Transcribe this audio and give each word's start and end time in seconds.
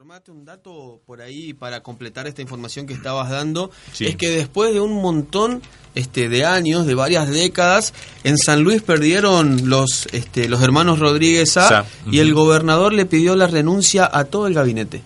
Informate. 0.00 0.30
Un 0.30 0.44
dato 0.44 1.00
por 1.06 1.20
ahí 1.20 1.54
para 1.54 1.82
completar 1.82 2.28
esta 2.28 2.40
información 2.40 2.86
que 2.86 2.94
estabas 2.94 3.30
dando 3.30 3.72
Sí. 3.92 4.06
es 4.06 4.14
que 4.14 4.30
después 4.30 4.72
de 4.72 4.80
un 4.80 4.92
montón 5.02 5.60
este, 5.96 6.28
de 6.28 6.44
años, 6.44 6.86
de 6.86 6.94
varias 6.94 7.28
décadas, 7.28 7.92
en 8.22 8.38
San 8.38 8.62
Luis 8.62 8.80
perdieron 8.80 9.68
los, 9.68 10.06
este, 10.12 10.48
los 10.48 10.62
hermanos 10.62 11.00
Rodríguez 11.00 11.56
A 11.56 11.84
y 12.12 12.20
el 12.20 12.32
gobernador 12.32 12.92
le 12.92 13.06
pidió 13.06 13.34
la 13.34 13.48
renuncia 13.48 14.08
a 14.12 14.22
todo 14.26 14.46
el 14.46 14.54
gabinete. 14.54 15.02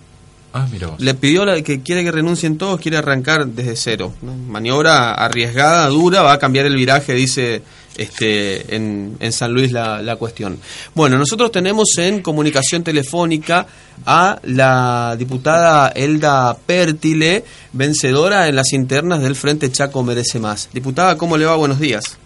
Ah, 0.53 0.67
mira 0.71 0.85
vos. 0.89 0.99
Le 0.99 1.15
pidió 1.15 1.43
la- 1.43 1.59
que 1.63 1.81
quiere 1.81 2.03
que 2.03 2.11
renuncien 2.11 2.59
todos, 2.59 2.79
quiere 2.79 2.97
arrancar 2.97 3.47
desde 3.47 3.75
cero. 3.75 4.13
¿no? 4.21 4.35
Maniobra 4.35 5.13
arriesgada, 5.15 5.87
dura, 5.87 6.21
va 6.21 6.33
a 6.33 6.37
cambiar 6.39 6.67
el 6.67 6.75
viraje, 6.75 7.13
dice 7.15 7.63
este, 7.97 8.75
en, 8.75 9.17
en 9.19 9.31
San 9.31 9.53
Luis 9.53 9.71
la, 9.71 10.01
la 10.01 10.15
cuestión. 10.15 10.59
Bueno, 10.93 11.17
nosotros 11.17 11.51
tenemos 11.51 11.89
en 11.97 12.21
comunicación 12.21 12.83
telefónica 12.83 13.67
a 14.05 14.39
la 14.43 15.15
diputada 15.17 15.89
Elda 15.89 16.57
Pértile, 16.65 17.43
vencedora 17.71 18.47
en 18.47 18.55
las 18.55 18.73
internas 18.73 19.21
del 19.21 19.35
Frente 19.35 19.71
Chaco 19.71 20.03
Merece 20.03 20.39
Más. 20.39 20.69
Diputada, 20.73 21.17
¿cómo 21.17 21.37
le 21.37 21.45
va? 21.45 21.55
Buenos 21.55 21.79
días. 21.79 22.17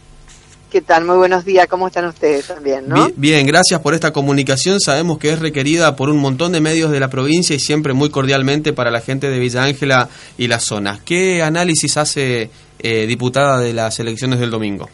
¿Qué 0.72 0.82
tal? 0.82 1.06
Muy 1.06 1.16
buenos 1.16 1.46
días. 1.46 1.66
¿Cómo 1.68 1.88
están 1.88 2.06
ustedes 2.08 2.48
también, 2.48 2.90
no? 2.90 3.10
Bien, 3.16 3.48
gracias 3.48 3.80
por 3.80 3.94
esta 3.94 4.12
comunicación. 4.12 4.82
Sabemos 4.82 5.18
que 5.18 5.30
es 5.30 5.40
requerida 5.40 5.96
por 5.96 6.10
un 6.10 6.18
montón 6.18 6.52
de 6.52 6.60
medios 6.60 6.92
de 6.92 7.00
la 7.00 7.10
provincia 7.10 7.56
y 7.56 7.60
siempre 7.60 7.94
muy 7.94 8.10
cordialmente 8.10 8.74
para 8.74 8.92
la 8.92 9.00
gente 9.00 9.30
de 9.30 9.40
Villa 9.40 9.64
Ángela 9.64 10.10
y 10.38 10.48
las 10.48 10.66
zonas. 10.66 11.00
¿Qué 11.06 11.42
análisis 11.42 11.96
hace 11.96 12.50
eh, 12.80 13.06
diputada 13.08 13.62
de 13.62 13.74
las 13.74 13.98
elecciones 14.02 14.40
del 14.40 14.50
domingo? 14.50 14.90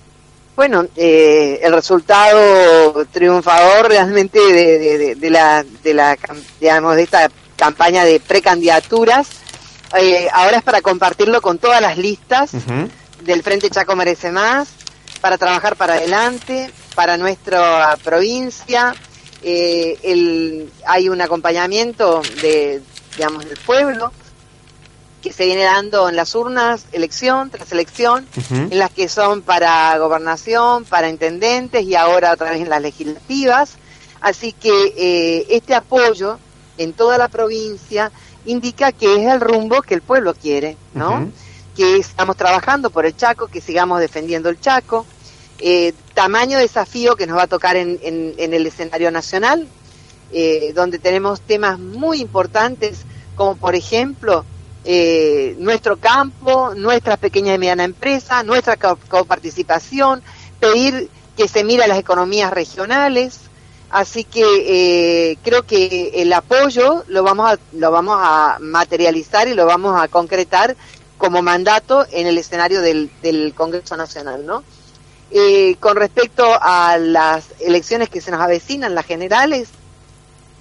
Bueno, 0.56 0.86
eh, 0.96 1.60
el 1.64 1.74
resultado 1.74 3.06
triunfador 3.12 3.88
realmente 3.90 4.40
de, 4.40 4.78
de- 4.78 4.98
de- 4.98 5.16
de 5.16 5.30
la, 5.32 5.64
de 5.84 5.94
la, 5.94 6.16
digamos, 6.60 6.96
de 6.96 7.04
esta 7.04 7.30
campaña 7.56 8.06
de 8.06 8.20
precandidaturas, 8.20 9.28
eh, 10.00 10.28
ahora 10.32 10.58
es 10.58 10.64
para 10.64 10.82
compartirlo 10.82 11.42
con 11.42 11.58
todas 11.58 11.82
las 11.82 11.98
listas 11.98 12.52
del 13.22 13.42
Frente 13.42 13.70
Chaco 13.70 13.96
Merece 13.96 14.32
Más, 14.32 14.70
para 15.22 15.38
trabajar 15.38 15.76
para 15.76 15.94
adelante, 15.96 16.70
para 16.96 17.18
nuestra 17.18 17.98
provincia. 18.04 18.94
Eh, 19.42 19.98
el, 20.04 20.72
hay 20.86 21.10
un 21.10 21.20
acompañamiento 21.22 22.22
de, 22.42 22.82
digamos, 23.18 23.46
del 23.46 23.58
pueblo 23.58 24.12
que 25.24 25.32
se 25.34 25.46
viene 25.46 25.64
dando 25.64 26.10
en 26.10 26.16
las 26.18 26.36
urnas, 26.36 26.86
elección 26.92 27.50
tras 27.50 27.72
elección, 27.72 28.28
en 28.52 28.78
las 28.78 28.92
que 28.92 29.08
son 29.08 29.42
para 29.42 29.98
gobernación, 29.98 30.84
para 30.84 31.08
intendentes 31.10 31.84
y 31.84 31.96
ahora 31.96 32.34
otra 32.34 32.52
vez 32.52 32.62
en 32.62 32.70
las 32.70 32.82
legislativas. 32.82 33.72
Así 34.22 34.52
que 34.52 34.94
eh, 34.98 35.46
este 35.50 35.74
apoyo 35.76 36.38
en 36.78 36.92
toda 36.94 37.18
la 37.18 37.30
provincia 37.30 38.12
indica 38.46 38.92
que 38.92 39.16
es 39.16 39.32
el 39.32 39.40
rumbo 39.40 39.82
que 39.82 39.94
el 39.96 40.02
pueblo 40.02 40.34
quiere, 40.34 40.76
¿no? 40.94 41.32
Que 41.76 41.98
estamos 41.98 42.36
trabajando 42.38 42.90
por 42.90 43.06
el 43.06 43.16
Chaco, 43.16 43.48
que 43.48 43.62
sigamos 43.62 44.00
defendiendo 44.02 44.50
el 44.50 44.60
Chaco. 44.60 45.06
Eh, 45.60 45.94
tamaño 46.14 46.58
desafío 46.60 47.16
que 47.16 47.26
nos 47.28 47.38
va 47.38 47.44
a 47.44 47.48
tocar 47.48 47.78
en, 47.78 47.98
en- 48.04 48.34
en 48.38 48.54
el 48.54 48.68
escenario 48.68 49.10
nacional, 49.12 49.68
eh, 50.34 50.74
donde 50.76 51.00
tenemos 51.00 51.40
temas 51.42 51.80
muy 51.80 52.20
importantes, 52.20 53.00
como 53.36 53.56
por 53.56 53.74
ejemplo 53.76 54.44
eh, 54.86 55.56
nuestro 55.60 55.98
campo, 55.98 56.74
nuestras 56.76 57.18
pequeñas 57.18 57.56
y 57.56 57.60
medianas 57.60 57.86
empresas, 57.86 58.44
nuestra 58.46 58.78
co- 58.78 58.98
coparticipación, 59.10 60.22
pedir 60.60 61.10
que 61.38 61.48
se 61.48 61.64
mire 61.64 61.84
a 61.84 61.88
las 61.88 61.98
economías 62.00 62.52
regionales. 62.52 63.40
Así 63.90 64.24
que 64.24 64.44
eh, 65.32 65.38
creo 65.44 65.64
que 65.68 66.12
el 66.16 66.34
apoyo 66.34 67.04
lo 67.08 67.22
vamos 67.24 67.52
a, 67.54 67.60
lo 67.74 67.92
vamos 67.92 68.18
a 68.20 68.58
materializar 68.60 69.48
y 69.48 69.54
lo 69.54 69.66
vamos 69.68 70.00
a 70.02 70.08
concretar 70.08 70.76
como 71.20 71.42
mandato 71.44 72.06
en 72.12 72.26
el 72.26 72.38
escenario 72.40 72.82
del, 72.82 73.12
del 73.22 73.54
Congreso 73.54 73.96
Nacional, 73.96 74.46
¿no? 74.46 74.64
Eh, 75.32 75.76
con 75.80 75.96
respecto 75.96 76.44
a 76.60 76.98
las 76.98 77.46
elecciones 77.60 78.10
que 78.10 78.20
se 78.20 78.32
nos 78.32 78.42
avecinan, 78.42 78.94
las 78.96 79.06
generales, 79.06 79.70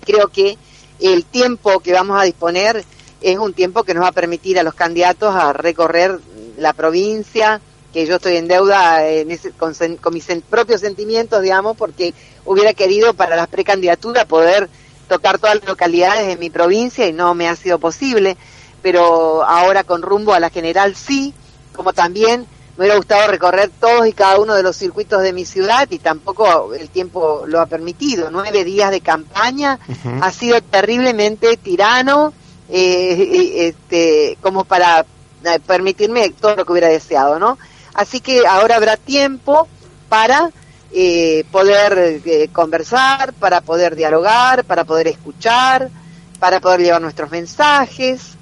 creo 0.04 0.28
que 0.28 0.56
el 1.00 1.24
tiempo 1.24 1.80
que 1.80 1.92
vamos 1.92 2.20
a 2.20 2.24
disponer 2.24 2.84
es 3.22 3.38
un 3.38 3.52
tiempo 3.54 3.84
que 3.84 3.94
nos 3.94 4.04
va 4.04 4.08
a 4.08 4.12
permitir 4.12 4.58
a 4.58 4.62
los 4.62 4.74
candidatos 4.74 5.34
a 5.34 5.52
recorrer 5.52 6.18
la 6.56 6.72
provincia, 6.72 7.60
que 7.92 8.06
yo 8.06 8.16
estoy 8.16 8.36
en 8.36 8.48
deuda 8.48 9.06
en 9.08 9.30
ese- 9.30 9.52
con, 9.52 9.74
mis 10.12 10.26
propios 10.48 10.80
sentimientos, 10.80 11.42
digamos, 11.42 11.76
porque 11.76 12.14
hubiera 12.44 12.72
querido 12.72 13.14
para 13.14 13.36
las 13.36 13.48
precandidaturas 13.48 14.24
poder 14.26 14.68
tocar 15.08 15.38
todas 15.38 15.56
las 15.56 15.66
localidades 15.66 16.26
de 16.26 16.36
mi 16.36 16.48
provincia 16.50 17.06
y 17.06 17.12
no 17.12 17.34
me 17.34 17.48
ha 17.48 17.56
sido 17.56 17.78
posible, 17.78 18.36
pero 18.80 19.44
ahora 19.44 19.84
con 19.84 20.02
rumbo 20.02 20.32
a 20.32 20.40
la 20.40 20.48
general 20.50 20.96
sí, 20.96 21.34
como 21.74 21.92
también 21.92 22.46
me 22.76 22.84
hubiera 22.84 22.96
gustado 22.96 23.30
recorrer 23.30 23.70
todos 23.78 24.06
y 24.06 24.12
cada 24.12 24.40
uno 24.40 24.54
de 24.54 24.62
los 24.62 24.76
circuitos 24.76 25.20
de 25.22 25.34
mi 25.34 25.44
ciudad 25.44 25.86
y 25.90 25.98
tampoco 25.98 26.72
el 26.72 26.88
tiempo 26.88 27.42
lo 27.46 27.60
ha 27.60 27.66
permitido. 27.66 28.30
Nueve 28.30 28.64
días 28.64 28.90
de 28.90 29.02
campaña 29.02 29.78
ha 30.22 30.32
sido 30.32 30.58
terriblemente 30.62 31.58
tirano, 31.58 32.32
eh, 32.72 33.52
este, 33.68 34.38
como 34.40 34.64
para 34.64 35.04
eh, 35.44 35.60
permitirme 35.66 36.30
todo 36.30 36.56
lo 36.56 36.64
que 36.64 36.72
hubiera 36.72 36.88
deseado, 36.88 37.38
¿no? 37.38 37.58
Así 37.94 38.20
que 38.20 38.46
ahora 38.46 38.76
habrá 38.76 38.96
tiempo 38.96 39.68
para 40.08 40.50
eh, 40.92 41.44
poder 41.52 42.22
eh, 42.24 42.48
conversar, 42.52 43.34
para 43.34 43.60
poder 43.60 43.94
dialogar, 43.94 44.64
para 44.64 44.84
poder 44.84 45.08
escuchar, 45.08 45.90
para 46.38 46.60
poder 46.60 46.80
llevar 46.80 47.02
nuestros 47.02 47.30
mensajes. 47.30 48.32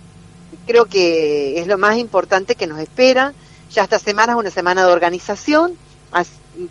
Creo 0.67 0.87
que 0.87 1.59
es 1.59 1.67
lo 1.67 1.77
más 1.79 1.97
importante 1.97 2.55
que 2.55 2.69
nos 2.69 2.79
espera. 2.79 3.33
Ya 3.73 3.83
esta 3.83 3.99
semana 3.99 4.35
es 4.35 4.39
una 4.39 4.51
semana 4.51 4.87
de 4.87 4.93
organización, 4.93 5.77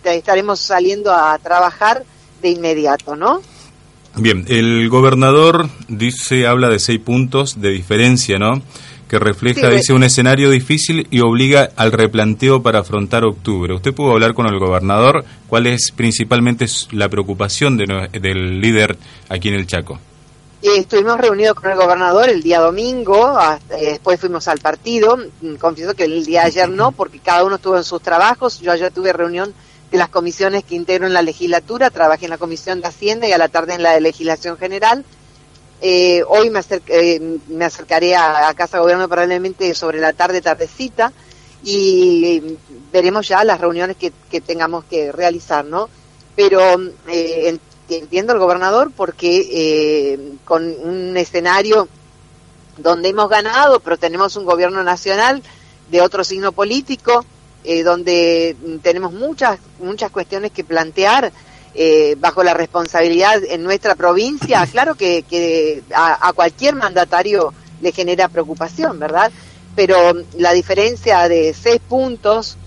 estaremos 0.03 0.59
saliendo 0.59 1.13
a 1.13 1.37
trabajar 1.39 2.03
de 2.41 2.49
inmediato, 2.49 3.15
¿no? 3.15 3.41
Bien, 4.15 4.43
el 4.47 4.89
gobernador 4.89 5.69
dice, 5.87 6.47
habla 6.47 6.69
de 6.69 6.79
seis 6.79 6.99
puntos 6.99 7.61
de 7.61 7.69
diferencia, 7.69 8.37
¿no? 8.37 8.61
Que 9.07 9.17
refleja, 9.17 9.69
Sí, 9.69 9.75
dice, 9.75 9.93
un 9.93 10.03
escenario 10.03 10.49
difícil 10.51 11.07
y 11.09 11.21
obliga 11.21 11.69
al 11.75 11.91
replanteo 11.91 12.61
para 12.61 12.79
afrontar 12.79 13.23
octubre. 13.23 13.73
¿Usted 13.73 13.93
pudo 13.93 14.11
hablar 14.11 14.33
con 14.33 14.45
el 14.47 14.59
gobernador? 14.59 15.25
¿Cuál 15.47 15.67
es 15.67 15.91
principalmente 15.95 16.65
la 16.91 17.09
preocupación 17.09 17.77
de 17.77 18.09
del 18.19 18.59
líder 18.61 18.97
aquí 19.29 19.47
en 19.47 19.55
el 19.55 19.65
Chaco? 19.67 19.99
Eh, 20.61 20.77
estuvimos 20.79 21.17
reunidos 21.19 21.55
con 21.55 21.71
el 21.71 21.77
gobernador 21.77 22.29
el 22.29 22.43
día 22.43 22.59
domingo, 22.59 23.25
hasta- 23.37 23.79
eh, 23.79 23.91
después 23.91 24.19
fuimos 24.19 24.47
al 24.47 24.59
partido. 24.59 25.17
Mm, 25.41 25.55
Confieso 25.55 25.93
que 25.95 26.03
el 26.03 26.25
día 26.25 26.41
de 26.41 26.47
ayer 26.47 26.69
no, 26.69 26.91
porque 26.91 27.19
cada 27.19 27.45
uno 27.45 27.55
estuvo 27.55 27.77
en 27.77 27.83
sus 27.85 28.01
trabajos. 28.01 28.59
Yo 28.59 28.71
ayer 28.71 28.91
tuve 28.91 29.13
reunión 29.13 29.53
de 29.91 29.97
las 29.97 30.09
comisiones 30.09 30.63
que 30.63 30.75
integro 30.75 31.07
en 31.07 31.13
la 31.13 31.21
legislatura, 31.21 31.89
trabajé 31.89 32.25
en 32.25 32.31
la 32.31 32.37
comisión 32.37 32.81
de 32.81 32.87
Hacienda 32.87 33.27
y 33.27 33.31
a 33.31 33.37
la 33.37 33.49
tarde 33.49 33.73
en 33.73 33.83
la 33.83 33.93
de 33.93 34.01
legislación 34.01 34.57
general. 34.57 35.03
Eh, 35.81 36.23
hoy 36.27 36.49
me, 36.49 36.61
eh, 36.87 37.37
me 37.47 37.65
acercaré 37.65 38.15
a, 38.15 38.53
Casa 38.55 38.77
de 38.77 38.81
Gobierno 38.81 39.07
probablemente 39.07 39.73
sobre 39.73 39.99
la 39.99 40.13
tarde, 40.13 40.41
tardecita, 40.41 41.11
y 41.63 42.57
veremos 42.91 43.27
ya 43.27 43.43
las 43.43 43.59
reuniones 43.59 43.97
que, 43.97 44.11
tengamos 44.41 44.83
que 44.85 45.11
realizar, 45.11 45.65
¿no? 45.65 45.89
Pero 46.35 46.61
eh, 47.07 47.49
en- 47.49 47.59
entiendo 47.89 48.33
al 48.33 48.39
gobernador 48.39 48.91
porque 48.95 49.47
eh, 49.51 50.33
con 50.45 50.63
un 50.63 51.17
escenario 51.17 51.87
donde 52.77 53.09
hemos 53.09 53.29
ganado, 53.29 53.79
pero 53.79 53.97
tenemos 53.97 54.35
un 54.35 54.45
gobierno 54.45 54.83
nacional 54.83 55.41
de 55.89 56.01
otro 56.01 56.23
signo 56.23 56.51
político, 56.51 57.25
eh, 57.63 57.83
donde 57.83 58.55
tenemos 58.81 59.13
muchas 59.13 59.59
muchas 59.79 60.11
cuestiones 60.11 60.51
que 60.51 60.63
plantear 60.63 61.31
eh, 61.75 62.15
bajo 62.19 62.43
la 62.43 62.53
responsabilidad 62.53 63.43
en 63.43 63.63
nuestra 63.63 63.95
provincia, 63.95 64.65
claro 64.71 64.95
que, 64.95 65.23
que 65.23 65.83
a, 65.93 66.27
a 66.27 66.33
cualquier 66.33 66.75
mandatario 66.75 67.53
le 67.81 67.91
genera 67.91 68.27
preocupación, 68.27 68.99
¿verdad? 68.99 69.31
Pero 69.75 70.13
la 70.37 70.53
diferencia 70.53 71.27
de 71.29 71.53
seis 71.53 71.79
puntos 71.87 72.57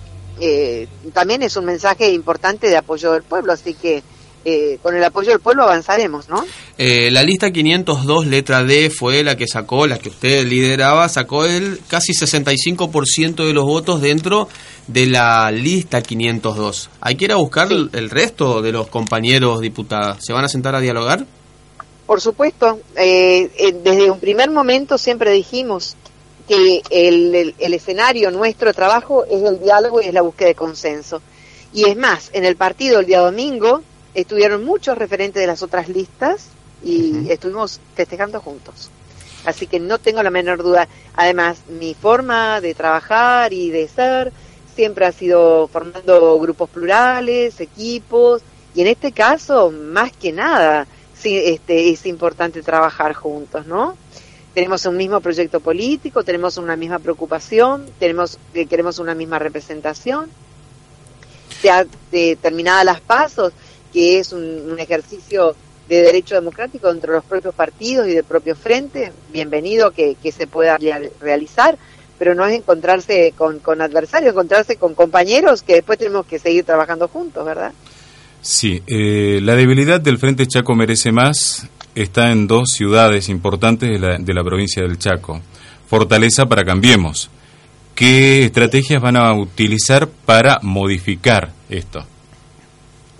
eh, 0.40 0.88
también 1.12 1.42
es 1.42 1.56
un 1.56 1.64
mensaje 1.64 2.10
importante 2.10 2.68
de 2.68 2.76
apoyo 2.76 3.12
del 3.12 3.22
pueblo, 3.22 3.52
así 3.52 3.74
que 3.74 4.02
eh, 4.44 4.78
con 4.82 4.96
el 4.96 5.04
apoyo 5.04 5.30
del 5.30 5.40
pueblo 5.40 5.62
avanzaremos, 5.62 6.28
¿no? 6.28 6.44
Eh, 6.78 7.10
la 7.10 7.22
lista 7.22 7.50
502, 7.50 8.26
letra 8.26 8.64
D, 8.64 8.90
fue 8.90 9.22
la 9.22 9.36
que 9.36 9.46
sacó, 9.46 9.86
la 9.86 9.98
que 9.98 10.08
usted 10.08 10.46
lideraba, 10.46 11.08
sacó 11.08 11.44
el 11.44 11.80
casi 11.88 12.12
65% 12.12 13.46
de 13.46 13.52
los 13.52 13.64
votos 13.64 14.00
dentro 14.00 14.48
de 14.86 15.06
la 15.06 15.50
lista 15.50 16.02
502. 16.02 16.90
Hay 17.00 17.14
que 17.16 17.26
ir 17.26 17.32
a 17.32 17.36
buscar 17.36 17.68
Sí. 17.68 17.88
el, 17.92 18.10
resto 18.10 18.62
de 18.62 18.72
los 18.72 18.88
compañeros 18.88 19.60
diputados. 19.60 20.18
¿Se 20.24 20.32
van 20.32 20.44
a 20.44 20.48
sentar 20.48 20.74
a 20.74 20.80
dialogar? 20.80 21.24
Por 22.06 22.20
supuesto, 22.20 22.80
eh, 22.96 23.50
eh, 23.56 23.72
desde 23.84 24.10
un 24.10 24.18
primer 24.18 24.50
momento 24.50 24.98
siempre 24.98 25.30
dijimos 25.30 25.96
que 26.48 26.82
el, 26.90 27.34
el- 27.34 27.54
el 27.58 27.74
escenario 27.74 28.30
nuestro 28.32 28.74
trabajo 28.74 29.24
es 29.24 29.42
el 29.42 29.60
diálogo 29.62 30.02
y 30.02 30.06
es 30.06 30.12
la 30.14 30.22
búsqueda 30.22 30.48
de 30.48 30.54
consenso. 30.56 31.22
Y 31.72 31.84
es 31.88 31.96
más, 31.96 32.30
en 32.32 32.44
el 32.44 32.56
partido 32.56 33.00
el 33.00 33.06
día 33.06 33.20
domingo 33.20 33.82
estuvieron 34.14 34.64
muchos 34.64 34.96
referentes 34.98 35.40
de 35.40 35.46
las 35.46 35.62
otras 35.62 35.88
listas 35.88 36.48
y 36.82 37.30
estuvimos 37.30 37.80
festejando 37.94 38.40
juntos. 38.40 38.90
Así 39.44 39.66
que 39.66 39.80
no 39.80 39.98
tengo 39.98 40.22
la 40.22 40.30
menor 40.30 40.62
duda. 40.62 40.88
Además, 41.14 41.58
mi 41.68 41.94
forma 41.94 42.60
de 42.60 42.74
trabajar 42.74 43.52
y 43.52 43.70
de 43.70 43.88
ser 43.88 44.32
siempre 44.74 45.06
ha 45.06 45.12
sido 45.12 45.68
formando 45.68 46.38
grupos 46.38 46.70
plurales, 46.70 47.60
equipos, 47.60 48.42
y 48.74 48.80
en 48.80 48.86
este 48.86 49.12
caso, 49.12 49.70
más 49.70 50.12
que 50.12 50.32
nada, 50.32 50.86
sí, 51.14 51.36
este, 51.36 51.90
es 51.90 52.06
importante 52.06 52.62
trabajar 52.62 53.12
juntos, 53.12 53.66
¿no? 53.66 53.96
Tenemos 54.54 54.84
un 54.86 54.96
mismo 54.96 55.20
proyecto 55.20 55.60
político, 55.60 56.24
tenemos 56.24 56.56
una 56.56 56.76
misma 56.76 56.98
preocupación, 56.98 57.86
tenemos 57.98 58.38
eh, 58.54 58.66
queremos 58.66 58.98
una 58.98 59.14
misma 59.14 59.38
representación. 59.38 60.28
Se 61.60 61.70
ha 61.70 61.86
eh, 62.12 62.36
terminado 62.36 62.84
las 62.84 63.00
pasos, 63.00 63.52
que 63.92 64.18
es 64.18 64.32
un, 64.32 64.76
ejercicio 64.78 65.54
de 65.88 66.02
derecho 66.02 66.34
democrático 66.34 66.90
entre 66.90 67.12
los 67.12 67.24
propios 67.24 67.54
partidos 67.54 68.08
y 68.08 68.12
del 68.14 68.24
propio 68.24 68.56
frente, 68.56 69.12
bienvenido 69.32 69.90
que, 69.90 70.16
que 70.22 70.32
se 70.32 70.46
pueda 70.46 70.78
real- 70.78 71.10
realizar, 71.20 71.76
pero 72.18 72.34
no 72.34 72.46
es 72.46 72.54
encontrarse 72.54 73.34
con, 73.36 73.58
con 73.58 73.80
adversarios, 73.80 74.32
encontrarse 74.32 74.76
con 74.76 74.94
compañeros 74.94 75.62
que 75.62 75.74
después 75.74 75.98
tenemos 75.98 76.24
que 76.26 76.38
seguir 76.38 76.64
trabajando 76.64 77.08
juntos, 77.08 77.44
¿verdad? 77.44 77.72
Sí, 78.40 78.82
eh, 78.86 79.40
la 79.42 79.54
debilidad 79.54 80.00
del 80.00 80.18
Frente 80.18 80.46
Chaco 80.46 80.74
Merece 80.74 81.12
Más 81.12 81.68
está 81.94 82.30
en 82.32 82.46
dos 82.46 82.70
ciudades 82.70 83.28
importantes 83.28 83.88
de 83.90 83.98
la, 83.98 84.18
de 84.18 84.34
la 84.34 84.42
provincia 84.42 84.82
del 84.82 84.98
Chaco. 84.98 85.40
Fortaleza 85.86 86.46
para 86.46 86.64
Cambiemos. 86.64 87.28
¿Qué 87.94 88.44
estrategias 88.44 89.02
van 89.02 89.16
a 89.16 89.32
utilizar 89.34 90.08
para 90.08 90.58
modificar 90.62 91.52
esto? 91.68 92.04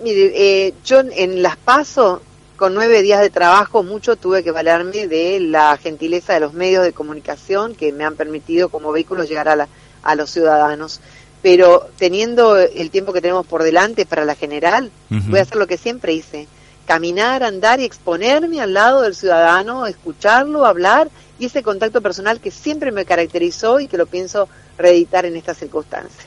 Mire, 0.03 0.33
eh, 0.35 0.73
yo 0.85 0.99
en 0.99 1.41
las 1.41 1.55
paso, 1.55 2.21
con 2.57 2.73
nueve 2.73 3.01
días 3.01 3.21
de 3.21 3.29
trabajo, 3.29 3.83
mucho 3.83 4.15
tuve 4.17 4.43
que 4.43 4.51
valerme 4.51 5.07
de 5.07 5.39
la 5.39 5.77
gentileza 5.77 6.33
de 6.33 6.41
los 6.41 6.53
medios 6.53 6.83
de 6.83 6.91
comunicación 6.93 7.73
que 7.73 7.91
me 7.93 8.03
han 8.03 8.15
permitido 8.15 8.69
como 8.69 8.91
vehículo 8.91 9.23
llegar 9.23 9.47
a, 9.47 9.55
la- 9.55 9.67
a 10.03 10.15
los 10.15 10.29
ciudadanos. 10.29 10.99
Pero 11.41 11.87
teniendo 11.97 12.57
el 12.57 12.89
tiempo 12.89 13.11
que 13.13 13.21
tenemos 13.21 13.45
por 13.45 13.63
delante 13.63 14.05
para 14.05 14.23
la 14.25 14.35
general, 14.35 14.91
voy 15.29 15.39
a 15.39 15.43
hacer 15.43 15.57
lo 15.57 15.67
que 15.67 15.77
siempre 15.77 16.13
hice. 16.13 16.47
Caminar, 16.85 17.43
andar 17.43 17.79
y 17.79 17.85
exponerme 17.85 18.61
al 18.61 18.73
lado 18.73 19.01
del 19.01 19.15
ciudadano, 19.15 19.85
escucharlo, 19.87 20.65
hablar 20.65 21.09
y 21.39 21.45
ese 21.45 21.63
contacto 21.63 22.01
personal 22.01 22.39
que 22.41 22.51
siempre 22.51 22.91
me 22.91 23.05
caracterizó 23.05 23.79
y 23.79 23.87
que 23.87 23.97
lo 23.97 24.05
pienso 24.05 24.47
reeditar 24.77 25.25
en 25.25 25.35
estas 25.37 25.57
circunstancias. 25.57 26.25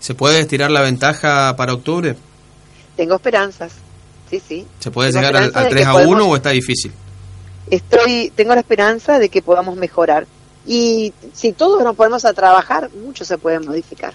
¿Se 0.00 0.14
puede 0.14 0.40
estirar 0.40 0.70
la 0.72 0.80
ventaja 0.82 1.54
para 1.56 1.74
octubre? 1.74 2.16
Tengo 2.96 3.14
esperanzas. 3.16 3.72
Sí, 4.30 4.40
sí. 4.46 4.66
¿Se 4.78 4.90
puede 4.90 5.10
Tengo 5.12 5.26
llegar 5.26 5.42
al 5.42 5.52
de 5.52 5.70
3 5.70 5.74
que 5.82 5.84
a 5.88 5.92
podemos- 5.92 6.14
1 6.16 6.28
o 6.30 6.36
está 6.36 6.50
difícil? 6.50 6.92
estoy 7.70 8.32
tengo 8.34 8.54
la 8.54 8.60
esperanza 8.60 9.18
de 9.18 9.28
que 9.28 9.40
podamos 9.40 9.76
mejorar 9.76 10.26
y 10.66 11.12
si 11.32 11.52
todos 11.52 11.82
nos 11.84 11.94
ponemos 11.96 12.24
a 12.24 12.32
trabajar 12.34 12.90
mucho 13.04 13.24
se 13.24 13.38
puede 13.38 13.60
modificar 13.60 14.12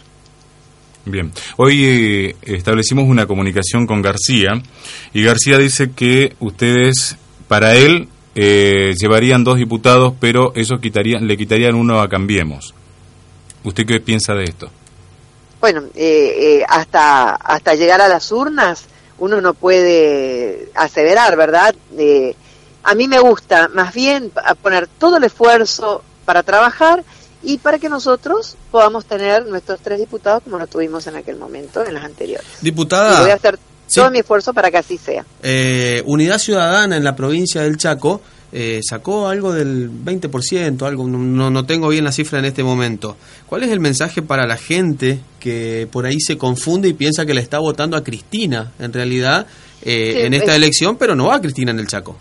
Bien, 1.06 1.32
hoy 1.56 1.86
eh, 1.86 2.36
establecimos 2.42 3.06
una 3.08 3.26
comunicación 3.26 3.88
con 3.88 4.02
García 4.02 4.62
y 5.14 5.24
García 5.24 5.58
dice 5.58 5.92
que 5.92 6.36
ustedes, 6.42 7.16
para 7.48 7.76
él, 7.76 8.10
eh, 8.36 8.94
llevarían 9.00 9.46
dos 9.46 9.58
diputados, 9.58 10.14
pero 10.20 10.52
esos 10.56 10.82
quitarían, 10.82 11.26
le 11.26 11.38
quitarían 11.38 11.76
uno 11.76 12.02
a 12.02 12.10
Cambiemos. 12.10 12.74
¿Usted 13.64 13.86
qué 13.86 14.02
piensa 14.02 14.34
de 14.34 14.44
esto? 14.44 14.70
Bueno 15.60 15.84
eh, 15.96 16.60
eh, 16.60 16.66
hasta 16.68 17.36
hasta 17.36 17.76
llegar 17.76 18.02
a 18.02 18.08
las 18.08 18.32
urnas 18.32 18.86
uno 19.20 19.42
no 19.42 19.54
puede 19.54 20.70
aseverar 20.76 21.36
verdad 21.36 21.76
Eh, 21.98 22.36
a 22.84 22.96
mí 22.96 23.08
me 23.10 23.20
gusta 23.20 23.68
más 23.68 23.94
bien 23.94 24.32
poner 24.62 24.88
todo 24.88 25.18
el 25.18 25.24
esfuerzo 25.26 26.04
para 26.24 26.42
trabajar 26.42 27.04
y 27.44 27.58
para 27.58 27.80
que 27.80 27.90
nosotros 27.90 28.56
podamos 28.72 29.06
tener 29.06 29.46
nuestros 29.46 29.80
tres 29.82 30.00
diputados 30.00 30.44
como 30.44 30.58
lo 30.58 30.68
tuvimos 30.68 31.06
en 31.08 31.16
aquel 31.16 31.36
momento 31.38 31.86
en 31.86 31.94
las 31.94 32.04
anteriores. 32.04 32.48
Y 32.62 32.66
Diputada, 32.66 33.22
voy 33.22 33.32
a 33.32 33.36
hacer 33.36 33.60
sí. 33.88 34.00
todo 34.00 34.10
mi 34.10 34.20
esfuerzo 34.20 34.54
para 34.54 34.72
que 34.72 34.78
así 34.78 34.98
sea. 34.98 35.26
Eh, 35.44 36.02
Unidad 36.06 36.40
Ciudadana 36.40 36.98
en 36.98 37.04
la 37.04 37.16
provincia 37.16 37.62
del 37.62 37.78
Chaco 37.78 38.22
eh, 38.52 38.80
sacó 38.88 39.28
algo 39.28 39.54
del 39.54 39.90
20%, 39.92 40.82
algo, 40.86 41.08
no, 41.08 41.50
no, 41.50 41.66
tengo 41.66 41.90
bien 41.90 42.04
la 42.04 42.12
cifra 42.12 42.40
en 42.40 42.46
este 42.46 42.64
momento. 42.64 43.18
¿Cuál 43.48 43.64
es 43.64 43.72
el 43.72 43.80
mensaje 43.80 44.22
para 44.22 44.48
la 44.48 44.58
gente 44.58 45.20
que 45.40 45.88
por 45.92 46.06
ahí 46.06 46.20
se 46.20 46.38
confunde 46.38 46.88
y 46.88 46.94
piensa 46.94 47.26
que 47.26 47.34
le 47.34 47.42
está 47.42 47.60
votando 47.60 47.98
a 47.98 48.04
Cristina, 48.04 48.72
en 48.80 48.94
realidad, 48.94 49.48
eh, 49.82 50.14
Sí, 50.16 50.22
en 50.22 50.34
esta 50.34 50.52
es- 50.52 50.58
elección, 50.58 50.96
pero 50.98 51.16
no 51.16 51.28
va 51.28 51.36
a 51.36 51.42
Cristina 51.42 51.72
en 51.72 51.80
el 51.80 51.88
Chaco? 51.88 52.16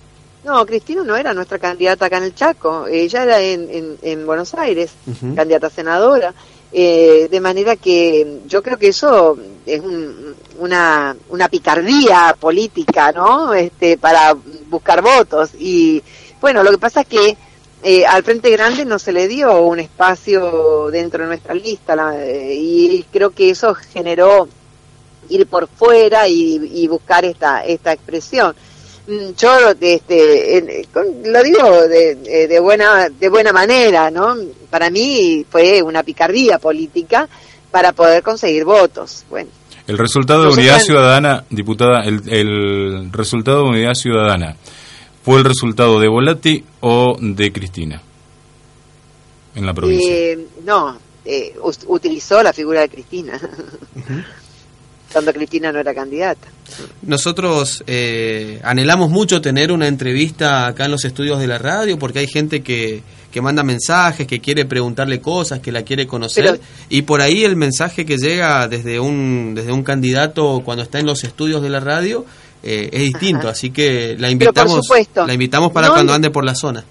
No, 0.44 0.64
Cristina 0.64 1.02
no 1.04 1.16
era 1.16 1.34
nuestra 1.34 1.58
candidata 1.58 2.06
acá 2.06 2.18
en 2.18 2.24
el 2.24 2.34
Chaco, 2.34 2.86
ella 2.86 3.22
era 3.24 3.40
en, 3.40 3.68
en, 3.70 3.96
en 4.02 4.26
Buenos 4.26 4.54
Aires, 4.54 4.92
candidata 5.34 5.66
a 5.66 5.70
senadora, 5.70 6.34
eh, 6.78 7.28
de 7.30 7.40
manera 7.40 7.76
que 7.76 8.40
yo 8.46 8.62
creo 8.62 8.76
que 8.76 8.88
eso 8.88 9.38
es 9.64 9.80
un- 9.80 10.34
una, 10.58 11.16
una 11.30 11.48
picardía 11.48 12.36
política, 12.38 13.12
¿no? 13.12 13.54
Este, 13.54 13.96
para 13.96 14.34
buscar 14.68 15.00
votos. 15.02 15.50
Y 15.58 16.02
bueno, 16.40 16.62
lo 16.62 16.70
que 16.70 16.78
pasa 16.78 17.00
es 17.00 17.06
que 17.06 17.36
eh, 17.82 18.04
al 18.04 18.22
Frente 18.24 18.50
Grande 18.50 18.84
no 18.84 18.98
se 18.98 19.12
le 19.12 19.26
dio 19.28 19.62
un 19.62 19.78
espacio 19.80 20.88
dentro 20.90 21.22
de 21.22 21.28
nuestra 21.28 21.54
lista 21.54 21.96
la- 21.96 22.22
eh, 22.22 22.54
y 22.54 23.04
creo 23.10 23.30
que 23.30 23.48
eso 23.50 23.74
generó 23.74 24.46
ir 25.30 25.46
por 25.46 25.68
fuera 25.68 26.28
y, 26.28 26.56
y 26.74 26.86
buscar 26.88 27.24
esta, 27.24 27.64
esta 27.64 27.92
expresión. 27.92 28.54
Mm, 29.08 29.30
Yo 29.38 29.70
este, 29.80 30.58
en- 30.58 30.84
con- 30.92 31.06
lo 31.32 31.42
digo 31.42 31.86
de, 31.88 32.16
de- 32.16 32.48
de 32.48 32.60
buena, 32.60 33.08
de 33.08 33.28
buena 33.28 33.52
manera, 33.52 34.10
¿no? 34.10 34.36
Para 34.70 34.90
mí 34.90 35.44
fue 35.48 35.80
una 35.82 36.02
picardía 36.02 36.58
política 36.58 37.28
para 37.70 37.92
poder 37.92 38.22
conseguir 38.22 38.64
votos. 38.64 39.24
Bueno, 39.30 39.48
El 39.86 39.98
resultado 39.98 40.42
de 40.42 40.48
Unidad 40.54 40.80
Ciudadana, 40.80 41.44
diputada, 41.50 42.00
el, 42.04 42.22
el 42.28 43.12
resultado 43.12 43.62
de 43.64 43.68
Unidad 43.70 43.94
Ciudadana, 43.94 44.56
¿fue 45.24 45.38
el 45.38 45.44
resultado 45.44 46.00
de 46.00 46.08
Volati 46.08 46.64
o 46.80 47.16
de 47.20 47.52
Cristina 47.52 48.02
en 49.54 49.66
la 49.66 49.72
provincia? 49.74 50.10
eh, 50.12 50.46
no, 50.64 50.98
eh, 51.24 51.54
utilizó 51.86 52.42
la 52.42 52.52
figura 52.52 52.80
de 52.80 52.88
Cristina, 52.88 53.38
cuando 55.12 55.32
Cristina 55.32 55.72
no 55.72 55.78
era 55.78 55.94
candidata. 55.94 56.48
Nosotros 57.02 57.82
eh, 57.86 58.60
anhelamos 58.62 59.10
mucho 59.10 59.40
tener 59.40 59.70
una 59.72 59.86
entrevista 59.86 60.66
acá 60.66 60.86
en 60.86 60.90
los 60.90 61.04
estudios 61.04 61.38
de 61.38 61.46
la 61.46 61.58
radio 61.58 61.98
porque 61.98 62.18
hay 62.18 62.26
gente 62.26 62.62
que, 62.62 63.02
que 63.30 63.40
manda 63.40 63.62
mensajes, 63.62 64.26
que 64.26 64.40
quiere 64.40 64.64
preguntarle 64.64 65.20
cosas, 65.20 65.60
que 65.60 65.70
la 65.72 65.82
quiere 65.82 66.06
conocer 66.06 66.44
Pero- 66.44 66.58
y 66.88 67.02
por 67.02 67.20
ahí 67.20 67.44
el 67.44 67.56
mensaje 67.56 68.04
que 68.04 68.18
llega 68.18 68.66
desde 68.68 68.98
un 68.98 69.54
desde 69.54 69.72
un 69.72 69.82
candidato 69.84 70.62
cuando 70.64 70.82
está 70.82 70.98
en 70.98 71.06
los 71.06 71.22
estudios 71.24 71.62
de 71.62 71.70
la 71.70 71.80
radio 71.80 72.26
eh, 72.62 72.90
es 72.92 73.02
distinto, 73.02 73.42
Ajá. 73.42 73.50
así 73.50 73.70
que 73.70 74.16
la 74.18 74.28
invitamos 74.30 74.86
la 75.14 75.32
invitamos 75.32 75.70
para 75.72 75.88
no 75.88 75.94
cuando 75.94 76.12
ande 76.14 76.30
por 76.30 76.44
la 76.44 76.54
zona. 76.54 76.84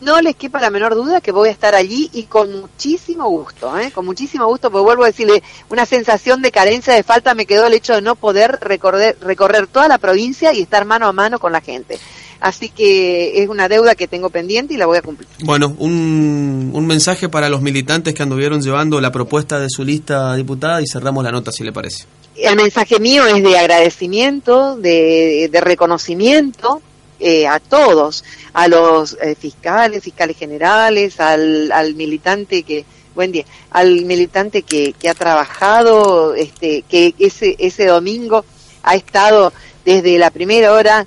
No 0.00 0.20
les 0.20 0.36
quepa 0.36 0.60
la 0.60 0.70
menor 0.70 0.94
duda 0.94 1.20
que 1.20 1.32
voy 1.32 1.48
a 1.48 1.52
estar 1.52 1.74
allí 1.74 2.10
y 2.12 2.24
con 2.24 2.60
muchísimo 2.60 3.28
gusto, 3.28 3.78
¿eh? 3.78 3.90
con 3.90 4.04
muchísimo 4.04 4.46
gusto, 4.46 4.70
porque 4.70 4.84
vuelvo 4.84 5.04
a 5.04 5.08
decirle, 5.08 5.42
una 5.68 5.86
sensación 5.86 6.40
de 6.42 6.50
carencia, 6.50 6.94
de 6.94 7.02
falta 7.02 7.34
me 7.34 7.46
quedó 7.46 7.66
el 7.66 7.74
hecho 7.74 7.94
de 7.94 8.02
no 8.02 8.16
poder 8.16 8.58
recorrer, 8.60 9.16
recorrer 9.20 9.66
toda 9.66 9.88
la 9.88 9.98
provincia 9.98 10.52
y 10.54 10.62
estar 10.62 10.84
mano 10.84 11.06
a 11.06 11.12
mano 11.12 11.38
con 11.38 11.52
la 11.52 11.60
gente. 11.60 11.98
Así 12.40 12.70
que 12.70 13.40
es 13.40 13.48
una 13.48 13.68
deuda 13.68 13.94
que 13.94 14.08
tengo 14.08 14.28
pendiente 14.28 14.74
y 14.74 14.76
la 14.76 14.86
voy 14.86 14.98
a 14.98 15.02
cumplir. 15.02 15.28
Bueno, 15.44 15.76
un, 15.78 16.72
un 16.72 16.86
mensaje 16.86 17.28
para 17.28 17.48
los 17.48 17.62
militantes 17.62 18.14
que 18.14 18.22
anduvieron 18.22 18.60
llevando 18.60 19.00
la 19.00 19.12
propuesta 19.12 19.60
de 19.60 19.68
su 19.70 19.84
lista 19.84 20.34
diputada 20.34 20.82
y 20.82 20.86
cerramos 20.88 21.22
la 21.22 21.30
nota 21.30 21.52
si 21.52 21.62
le 21.62 21.72
parece. 21.72 22.06
El 22.34 22.56
mensaje 22.56 22.98
mío 22.98 23.26
es 23.26 23.42
de 23.44 23.58
agradecimiento, 23.58 24.76
de, 24.76 25.50
de 25.52 25.60
reconocimiento 25.60 26.82
eh, 27.22 27.46
a 27.46 27.60
todos, 27.60 28.24
a 28.52 28.68
los 28.68 29.16
eh, 29.22 29.34
fiscales, 29.34 30.02
fiscales 30.02 30.36
generales, 30.36 31.20
al, 31.20 31.70
al 31.72 31.94
militante 31.94 32.62
que, 32.62 32.84
buen 33.14 33.32
día, 33.32 33.44
al 33.70 34.04
militante 34.04 34.62
que, 34.62 34.92
que 34.92 35.08
ha 35.08 35.14
trabajado, 35.14 36.34
este, 36.34 36.82
que 36.88 37.14
ese, 37.18 37.56
ese 37.58 37.86
domingo 37.86 38.44
ha 38.82 38.94
estado 38.96 39.52
desde 39.84 40.18
la 40.18 40.30
primera 40.30 40.72
hora 40.72 41.06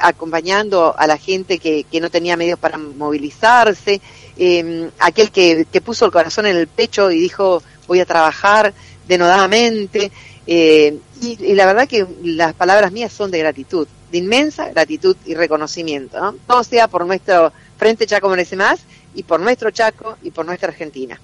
acompañando 0.00 0.94
a 0.96 1.06
la 1.06 1.16
gente 1.16 1.58
que, 1.58 1.84
que 1.90 2.00
no 2.00 2.10
tenía 2.10 2.36
medios 2.36 2.58
para 2.58 2.76
movilizarse, 2.76 4.00
eh, 4.36 4.90
aquel 4.98 5.30
que, 5.30 5.66
que 5.72 5.80
puso 5.80 6.04
el 6.04 6.12
corazón 6.12 6.46
en 6.46 6.56
el 6.56 6.66
pecho 6.66 7.10
y 7.10 7.18
dijo 7.18 7.62
voy 7.86 8.00
a 8.00 8.06
trabajar 8.06 8.72
denodadamente. 9.08 10.10
eh, 10.46 10.98
y, 11.20 11.38
y 11.44 11.54
la 11.54 11.66
verdad 11.66 11.88
que 11.88 12.06
las 12.22 12.52
palabras 12.54 12.92
mías 12.92 13.12
son 13.12 13.30
de 13.30 13.38
gratitud, 13.38 13.86
de 14.12 14.18
inmensa 14.18 14.68
gratitud 14.68 15.16
y 15.24 15.34
reconocimiento. 15.34 16.20
¿no? 16.20 16.34
Todo 16.46 16.62
sea 16.62 16.86
por 16.86 17.04
nuestro 17.06 17.52
Frente 17.78 18.06
Chaco 18.06 18.28
Merece 18.28 18.54
Más 18.54 18.80
y 19.14 19.22
por 19.22 19.40
nuestro 19.40 19.70
Chaco 19.70 20.18
y 20.22 20.30
por 20.30 20.46
nuestra 20.46 20.68
Argentina. 20.68 21.18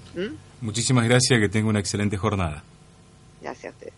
Muchísimas 0.59 1.07
gracias, 1.07 1.39
que 1.39 1.47
tenga 1.47 1.69
una 1.69 1.79
excelente 1.79 2.17
jornada. 2.17 2.63
Gracias 3.41 3.73
a 3.73 3.75
ustedes. 3.75 3.93